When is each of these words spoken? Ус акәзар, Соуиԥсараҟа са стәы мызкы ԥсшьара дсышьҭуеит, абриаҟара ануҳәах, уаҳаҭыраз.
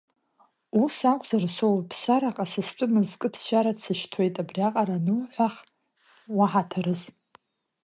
Ус 0.83 0.95
акәзар, 1.11 1.43
Соуиԥсараҟа 1.55 2.45
са 2.51 2.61
стәы 2.67 2.85
мызкы 2.93 3.27
ԥсшьара 3.33 3.71
дсышьҭуеит, 3.75 4.35
абриаҟара 4.41 4.95
ануҳәах, 4.99 5.55
уаҳаҭыраз. 6.37 7.01